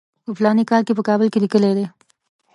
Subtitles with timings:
[0.23, 1.85] په فلاني کال کې په کابل کې لیکلی دی.